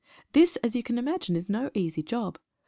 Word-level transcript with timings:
This, 0.33 0.55
as 0.63 0.75
you 0.75 0.81
can 0.81 0.97
imagine, 0.97 1.35
is 1.35 1.47
no 1.47 1.69
easy 1.75 2.01
job. 2.01 2.39